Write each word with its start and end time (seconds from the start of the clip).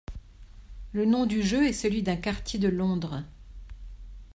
Le 0.93 1.05
nom 1.05 1.27
du 1.27 1.43
jeu 1.43 1.67
est 1.67 1.73
celui 1.73 2.01
d'un 2.01 2.15
quartier 2.15 2.57
de 2.57 2.67
Londres. 2.69 3.21